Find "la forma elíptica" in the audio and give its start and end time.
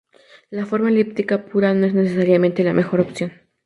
0.49-1.45